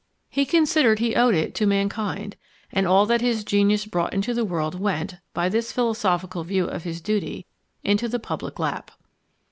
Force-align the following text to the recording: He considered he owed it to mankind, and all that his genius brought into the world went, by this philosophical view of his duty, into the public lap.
He 0.29 0.47
considered 0.47 0.97
he 0.97 1.15
owed 1.15 1.35
it 1.35 1.53
to 1.53 1.67
mankind, 1.67 2.35
and 2.71 2.87
all 2.87 3.05
that 3.05 3.21
his 3.21 3.43
genius 3.43 3.85
brought 3.85 4.15
into 4.15 4.33
the 4.33 4.43
world 4.43 4.79
went, 4.79 5.17
by 5.31 5.47
this 5.47 5.71
philosophical 5.71 6.43
view 6.43 6.65
of 6.65 6.81
his 6.85 7.01
duty, 7.01 7.45
into 7.83 8.09
the 8.09 8.17
public 8.17 8.57
lap. 8.57 8.89